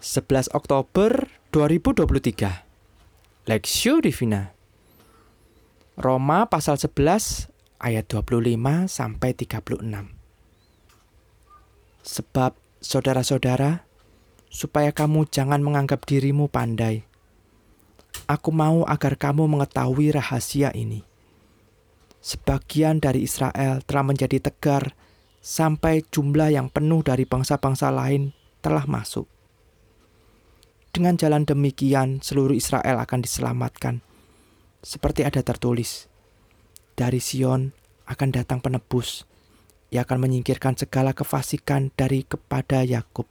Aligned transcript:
11 0.00 0.56
Oktober 0.56 1.28
2023 1.52 3.44
Lexio 3.44 4.00
Divina. 4.00 4.48
Roma 6.00 6.48
pasal 6.48 6.80
11 6.80 7.52
ayat 7.76 8.08
25 8.08 8.88
sampai 8.88 9.36
36 9.36 9.60
Sebab 12.00 12.56
saudara-saudara 12.80 13.84
supaya 14.48 14.88
kamu 14.88 15.28
jangan 15.28 15.60
menganggap 15.60 16.08
dirimu 16.08 16.48
pandai 16.48 17.04
Aku 18.24 18.56
mau 18.56 18.88
agar 18.88 19.20
kamu 19.20 19.52
mengetahui 19.52 20.16
rahasia 20.16 20.72
ini. 20.72 21.04
Sebagian 22.24 23.04
dari 23.04 23.28
Israel 23.28 23.84
telah 23.84 24.04
menjadi 24.08 24.48
tegar 24.48 24.96
sampai 25.44 26.08
jumlah 26.08 26.56
yang 26.56 26.72
penuh 26.72 27.04
dari 27.04 27.28
bangsa-bangsa 27.28 27.92
lain 27.92 28.32
telah 28.64 28.88
masuk. 28.88 29.39
Dengan 30.90 31.14
jalan 31.14 31.46
demikian, 31.46 32.18
seluruh 32.18 32.58
Israel 32.58 32.98
akan 32.98 33.22
diselamatkan, 33.22 34.02
seperti 34.82 35.22
ada 35.22 35.38
tertulis: 35.38 36.10
"Dari 36.98 37.22
Sion 37.22 37.70
akan 38.10 38.28
datang 38.34 38.58
penebus, 38.58 39.22
ia 39.94 40.02
akan 40.02 40.18
menyingkirkan 40.26 40.74
segala 40.74 41.14
kefasikan 41.14 41.94
dari 41.94 42.26
kepada 42.26 42.82
Yakub." 42.82 43.30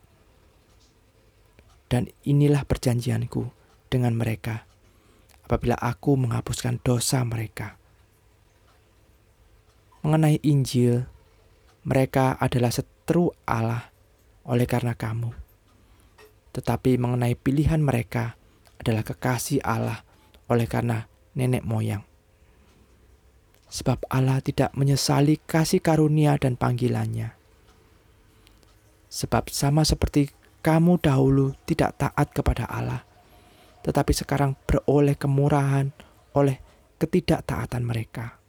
Dan 1.91 2.07
inilah 2.23 2.63
perjanjianku 2.63 3.51
dengan 3.91 4.15
mereka 4.15 4.69
apabila 5.43 5.75
aku 5.81 6.13
menghapuskan 6.15 6.77
dosa 6.79 7.25
mereka. 7.25 7.75
Mengenai 10.05 10.39
Injil, 10.45 11.09
mereka 11.83 12.37
adalah 12.37 12.69
seteru 12.71 13.33
Allah 13.43 13.89
oleh 14.45 14.69
karena 14.69 14.93
kamu. 14.93 15.48
Tetapi 16.55 16.97
mengenai 16.97 17.37
pilihan 17.37 17.79
mereka 17.79 18.35
adalah 18.81 19.05
kekasih 19.05 19.61
Allah 19.61 20.01
oleh 20.49 20.65
karena 20.65 21.05
nenek 21.37 21.61
moyang. 21.65 22.03
Sebab 23.69 24.09
Allah 24.09 24.41
tidak 24.41 24.73
menyesali 24.73 25.37
kasih 25.45 25.77
karunia 25.77 26.35
dan 26.41 26.57
panggilannya. 26.57 27.37
Sebab 29.09 29.53
sama 29.53 29.85
seperti 29.85 30.33
kamu 30.65 30.97
dahulu 30.97 31.53
tidak 31.69 32.01
taat 32.01 32.33
kepada 32.33 32.65
Allah, 32.65 33.05
tetapi 33.85 34.09
sekarang 34.13 34.57
beroleh 34.65 35.13
kemurahan 35.13 35.93
oleh 36.33 36.57
ketidaktaatan 36.97 37.85
mereka 37.85 38.39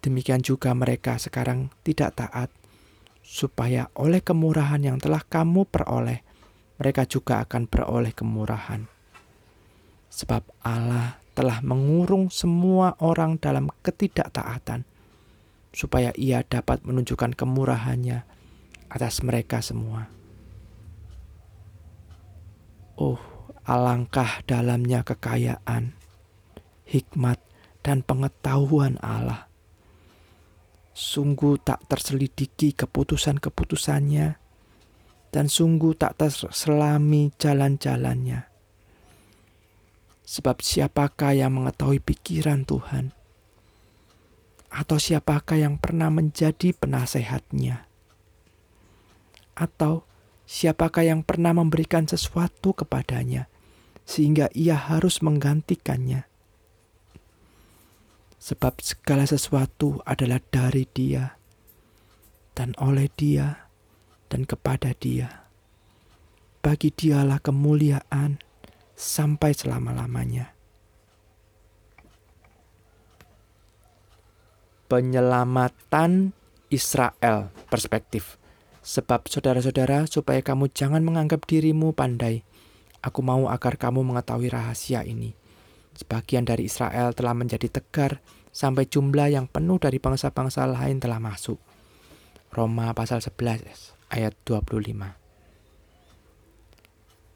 Demikian 0.00 0.40
juga 0.40 0.72
mereka 0.72 1.20
sekarang 1.20 1.68
tidak 1.84 2.16
taat, 2.16 2.48
supaya 3.20 3.92
oleh 3.92 4.24
kemurahan 4.24 4.80
yang 4.80 4.96
telah 4.96 5.20
kamu 5.20 5.68
peroleh, 5.68 6.24
mereka 6.80 7.04
juga 7.04 7.44
akan 7.44 7.68
beroleh 7.68 8.16
kemurahan. 8.16 8.88
Sebab 10.08 10.42
Allah 10.64 11.20
telah 11.36 11.60
mengurung 11.60 12.32
semua 12.32 12.96
orang 13.04 13.36
dalam 13.36 13.68
ketidaktaatan, 13.84 14.88
supaya 15.76 16.10
ia 16.16 16.40
dapat 16.40 16.82
menunjukkan 16.82 17.36
kemurahannya 17.36 18.24
atas 18.88 19.20
mereka 19.20 19.60
semua. 19.60 20.08
Oh, 22.96 23.20
alangkah 23.68 24.40
dalamnya 24.48 25.04
kekayaan, 25.04 25.94
hikmat, 26.88 27.38
dan 27.84 28.02
pengetahuan 28.02 28.96
Allah 29.04 29.50
sungguh 31.00 31.56
tak 31.62 31.88
terselidiki 31.88 32.76
keputusan-keputusannya, 32.76 34.36
dan 35.30 35.46
sungguh 35.46 35.94
tak 35.94 36.18
terselami 36.18 37.30
jalan-jalannya. 37.38 38.50
Sebab 40.26 40.62
siapakah 40.62 41.34
yang 41.34 41.58
mengetahui 41.58 41.98
pikiran 41.98 42.62
Tuhan? 42.62 43.10
Atau 44.70 45.02
siapakah 45.02 45.58
yang 45.58 45.78
pernah 45.82 46.10
menjadi 46.10 46.70
penasehatnya? 46.74 47.90
Atau 49.58 50.06
siapakah 50.46 51.02
yang 51.02 51.26
pernah 51.26 51.50
memberikan 51.50 52.06
sesuatu 52.06 52.70
kepadanya, 52.70 53.50
sehingga 54.06 54.46
ia 54.54 54.78
harus 54.78 55.18
menggantikannya? 55.18 56.30
sebab 58.40 58.80
segala 58.80 59.28
sesuatu 59.28 60.00
adalah 60.08 60.40
dari 60.40 60.88
Dia 60.88 61.36
dan 62.56 62.72
oleh 62.80 63.12
Dia 63.12 63.69
dan 64.30 64.46
kepada 64.46 64.94
Dia. 64.94 65.50
Bagi 66.62 66.94
Dialah 66.94 67.42
kemuliaan 67.42 68.38
sampai 68.94 69.50
selama-lamanya. 69.50 70.54
Penyelamatan 74.86 76.30
Israel 76.70 77.50
perspektif. 77.66 78.38
Sebab 78.80 79.28
saudara-saudara, 79.28 80.08
supaya 80.08 80.40
kamu 80.40 80.72
jangan 80.72 81.04
menganggap 81.04 81.44
dirimu 81.44 81.92
pandai, 81.92 82.46
aku 83.04 83.20
mau 83.20 83.50
agar 83.50 83.76
kamu 83.76 84.00
mengetahui 84.06 84.48
rahasia 84.48 85.04
ini 85.04 85.36
Sebagian 86.00 86.48
dari 86.48 86.64
Israel 86.64 87.12
telah 87.12 87.36
menjadi 87.36 87.68
tegar 87.68 88.24
sampai 88.48 88.88
jumlah 88.88 89.36
yang 89.36 89.44
penuh 89.44 89.76
dari 89.76 90.00
bangsa-bangsa 90.00 90.64
lain 90.64 90.96
telah 90.96 91.20
masuk. 91.20 91.60
Roma 92.50 92.88
pasal 92.96 93.20
11 93.20 93.99
ayat 94.10 94.34
25. 94.44 95.16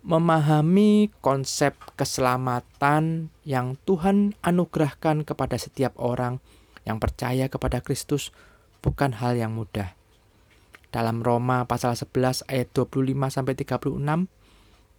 Memahami 0.05 1.09
konsep 1.25 1.73
keselamatan 1.97 3.33
yang 3.47 3.81
Tuhan 3.89 4.37
anugerahkan 4.45 5.25
kepada 5.25 5.57
setiap 5.57 5.97
orang 5.97 6.45
yang 6.85 7.01
percaya 7.01 7.49
kepada 7.49 7.81
Kristus 7.81 8.29
bukan 8.85 9.17
hal 9.17 9.41
yang 9.41 9.57
mudah. 9.57 9.97
Dalam 10.93 11.25
Roma 11.25 11.65
pasal 11.65 11.97
11 11.97 12.45
ayat 12.53 12.69
25 12.77 13.33
sampai 13.33 13.55
36, 13.57 14.29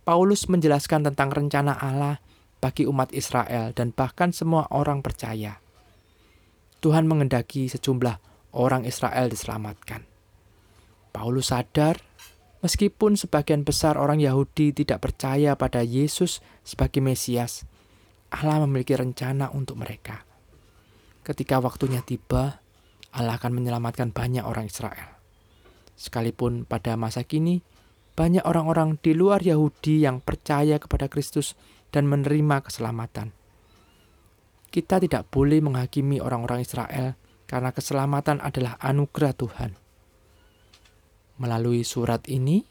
Paulus 0.01 0.49
menjelaskan 0.49 1.05
tentang 1.13 1.29
rencana 1.29 1.77
Allah 1.77 2.17
bagi 2.59 2.89
umat 2.89 3.13
Israel 3.13 3.71
dan 3.77 3.93
bahkan 3.93 4.33
semua 4.33 4.65
orang 4.73 5.05
percaya. 5.05 5.61
Tuhan 6.81 7.05
mengendaki 7.05 7.69
sejumlah 7.69 8.17
orang 8.57 8.89
Israel 8.89 9.29
diselamatkan. 9.29 10.14
Paulus 11.25 11.49
sadar, 11.49 11.97
meskipun 12.61 13.17
sebagian 13.17 13.65
besar 13.65 13.97
orang 13.97 14.21
Yahudi 14.21 14.77
tidak 14.77 15.01
percaya 15.01 15.57
pada 15.57 15.81
Yesus 15.81 16.37
sebagai 16.61 17.01
Mesias, 17.01 17.65
Allah 18.29 18.61
memiliki 18.61 18.93
rencana 18.93 19.49
untuk 19.49 19.81
mereka. 19.81 20.21
Ketika 21.25 21.57
waktunya 21.57 22.05
tiba, 22.05 22.61
Allah 23.09 23.41
akan 23.41 23.57
menyelamatkan 23.57 24.13
banyak 24.13 24.45
orang 24.45 24.69
Israel. 24.69 25.17
Sekalipun 25.97 26.69
pada 26.69 26.93
masa 26.93 27.25
kini, 27.25 27.65
banyak 28.13 28.45
orang-orang 28.45 29.01
di 29.01 29.17
luar 29.17 29.41
Yahudi 29.41 30.05
yang 30.05 30.21
percaya 30.21 30.77
kepada 30.77 31.09
Kristus 31.09 31.57
dan 31.89 32.05
menerima 32.05 32.69
keselamatan. 32.69 33.33
Kita 34.69 35.01
tidak 35.01 35.33
boleh 35.33 35.57
menghakimi 35.57 36.21
orang-orang 36.21 36.61
Israel 36.61 37.17
karena 37.49 37.73
keselamatan 37.73 38.45
adalah 38.45 38.77
anugerah 38.77 39.33
Tuhan. 39.33 39.84
Melalui 41.35 41.83
surat 41.83 42.23
ini, 42.31 42.63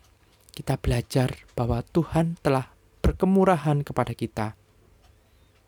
kita 0.54 0.80
belajar 0.80 1.36
bahwa 1.52 1.84
Tuhan 1.84 2.40
telah 2.40 2.72
berkemurahan 3.04 3.84
kepada 3.84 4.16
kita. 4.16 4.56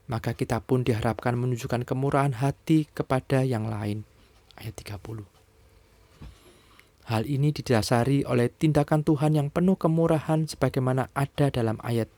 Maka 0.09 0.33
kita 0.33 0.65
pun 0.65 0.87
diharapkan 0.87 1.37
menunjukkan 1.37 1.85
kemurahan 1.85 2.39
hati 2.41 2.89
kepada 2.89 3.45
yang 3.45 3.69
lain. 3.69 4.09
Ayat 4.57 4.73
30. 4.81 5.29
Hal 7.07 7.23
ini 7.29 7.55
didasari 7.55 8.27
oleh 8.27 8.51
tindakan 8.51 9.07
Tuhan 9.07 9.39
yang 9.39 9.49
penuh 9.53 9.79
kemurahan 9.79 10.49
sebagaimana 10.49 11.07
ada 11.15 11.53
dalam 11.55 11.79
ayat 11.85 12.11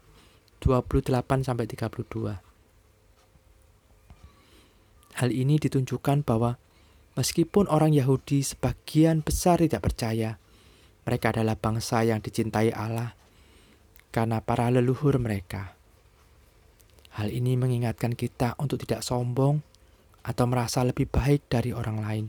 28 0.62 1.44
sampai 1.44 1.66
32. 1.68 2.40
Hal 5.18 5.30
ini 5.34 5.58
ditunjukkan 5.58 6.22
bahwa 6.22 6.56
meskipun 7.18 7.66
orang 7.66 7.90
Yahudi 7.90 8.46
sebagian 8.46 9.26
besar 9.26 9.58
tidak 9.58 9.82
percaya, 9.82 10.38
mereka 11.08 11.32
adalah 11.32 11.56
bangsa 11.56 12.04
yang 12.04 12.20
dicintai 12.20 12.68
Allah 12.76 13.16
karena 14.12 14.44
para 14.44 14.68
leluhur 14.68 15.16
mereka. 15.16 15.72
Hal 17.16 17.32
ini 17.32 17.56
mengingatkan 17.56 18.12
kita 18.12 18.60
untuk 18.60 18.84
tidak 18.84 19.00
sombong 19.00 19.64
atau 20.20 20.44
merasa 20.44 20.84
lebih 20.84 21.08
baik 21.08 21.48
dari 21.48 21.72
orang 21.72 21.98
lain, 22.04 22.26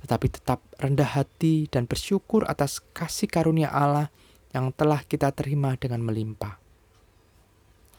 tetapi 0.00 0.26
tetap 0.32 0.64
rendah 0.80 1.12
hati 1.12 1.68
dan 1.68 1.84
bersyukur 1.84 2.48
atas 2.48 2.80
kasih 2.96 3.28
karunia 3.28 3.68
Allah 3.68 4.08
yang 4.56 4.72
telah 4.72 5.04
kita 5.04 5.28
terima 5.36 5.76
dengan 5.76 6.00
melimpah. 6.00 6.56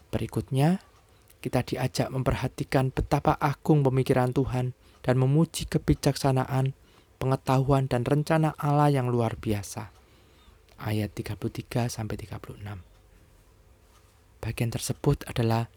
Berikutnya, 0.09 0.81
kita 1.45 1.61
diajak 1.61 2.09
memperhatikan 2.09 2.89
betapa 2.89 3.37
agung 3.37 3.85
pemikiran 3.85 4.33
Tuhan 4.33 4.73
dan 5.05 5.15
memuji 5.21 5.69
kebijaksanaan, 5.69 6.73
pengetahuan, 7.17 7.87
dan 7.87 8.03
rencana 8.03 8.53
Allah 8.59 8.91
yang 8.91 9.07
luar 9.09 9.35
biasa. 9.39 9.91
ayat 10.75 11.15
33 11.15 11.87
sampai 11.87 12.19
36. 12.19 12.59
Bagian 14.43 14.71
tersebut 14.75 15.23
adalah 15.25 15.71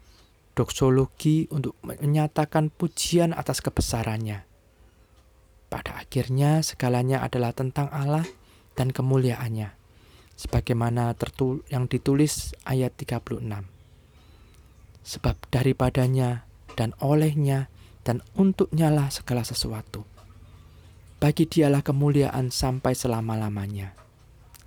doksologi 0.58 1.46
untuk 1.54 1.78
menyatakan 1.86 2.74
pujian 2.74 3.30
atas 3.30 3.62
kebesarannya. 3.62 4.42
Pada 5.70 6.02
akhirnya 6.02 6.66
segalanya 6.66 7.22
adalah 7.22 7.54
tentang 7.54 7.86
Allah 7.94 8.26
dan 8.74 8.90
kemuliaannya. 8.90 9.70
Sebagaimana 10.34 11.14
tertul 11.14 11.62
yang 11.70 11.86
ditulis 11.86 12.58
ayat 12.66 12.94
36. 12.98 13.38
Sebab 15.06 15.36
daripadanya 15.54 16.42
dan 16.74 16.94
olehnya 16.98 17.70
dan 18.02 18.20
untuknya 18.38 18.90
lah 18.92 19.10
segala 19.14 19.42
sesuatu. 19.46 20.17
Bagi 21.18 21.50
dialah 21.50 21.82
kemuliaan 21.82 22.54
sampai 22.54 22.94
selama-lamanya. 22.94 23.90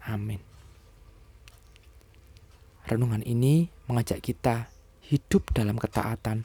Amin. 0.04 0.44
Renungan 2.84 3.24
ini 3.24 3.72
mengajak 3.88 4.20
kita 4.20 4.68
hidup 5.08 5.48
dalam 5.56 5.80
ketaatan 5.80 6.44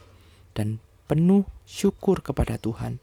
dan 0.54 0.78
penuh 1.10 1.42
syukur 1.66 2.22
kepada 2.22 2.54
Tuhan 2.54 3.02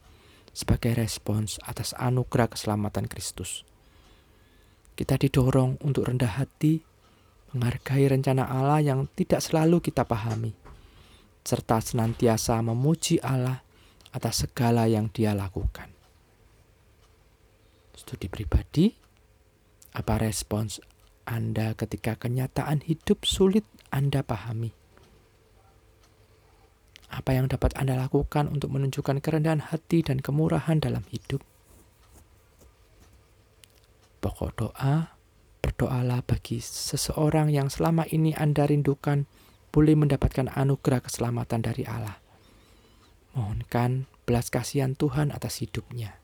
sebagai 0.55 0.95
respons 0.95 1.59
atas 1.67 1.91
anugerah 1.99 2.51
keselamatan 2.51 3.11
Kristus. 3.11 3.67
Kita 4.93 5.19
didorong 5.19 5.81
untuk 5.83 6.07
rendah 6.07 6.39
hati, 6.39 6.85
menghargai 7.51 8.07
rencana 8.07 8.47
Allah 8.47 8.79
yang 8.79 9.11
tidak 9.11 9.41
selalu 9.41 9.83
kita 9.83 10.05
pahami, 10.05 10.55
serta 11.41 11.81
senantiasa 11.81 12.61
memuji 12.61 13.17
Allah 13.19 13.65
atas 14.13 14.45
segala 14.45 14.85
yang 14.85 15.09
Dia 15.09 15.33
lakukan. 15.33 15.92
Studi 18.03 18.27
pribadi, 18.27 18.91
apa 19.95 20.19
respons 20.19 20.83
Anda 21.23 21.71
ketika 21.71 22.19
kenyataan 22.19 22.83
hidup 22.83 23.23
sulit 23.23 23.63
Anda 23.95 24.27
pahami? 24.27 24.75
Apa 27.07 27.31
yang 27.31 27.47
dapat 27.47 27.79
Anda 27.79 27.95
lakukan 27.95 28.51
untuk 28.51 28.75
menunjukkan 28.75 29.23
kerendahan 29.23 29.71
hati 29.71 30.03
dan 30.03 30.19
kemurahan 30.19 30.83
dalam 30.83 31.07
hidup? 31.07 31.39
Pokok 34.19 34.51
doa, 34.59 35.15
berdoalah 35.63 36.27
bagi 36.27 36.59
seseorang 36.59 37.55
yang 37.55 37.71
selama 37.71 38.03
ini 38.11 38.35
Anda 38.35 38.67
rindukan 38.67 39.31
boleh 39.71 39.95
mendapatkan 39.95 40.51
anugerah 40.51 40.99
keselamatan 40.99 41.63
dari 41.63 41.87
Allah. 41.87 42.19
Mohonkan 43.31 44.11
belas 44.27 44.51
kasihan 44.51 44.91
Tuhan 44.91 45.31
atas 45.31 45.63
hidupnya. 45.63 46.22